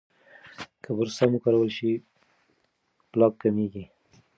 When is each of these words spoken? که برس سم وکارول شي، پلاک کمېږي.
که 0.81 0.89
برس 0.95 1.13
سم 1.19 1.29
وکارول 1.33 1.69
شي، 1.77 1.91
پلاک 3.11 3.33
کمېږي. 3.41 3.85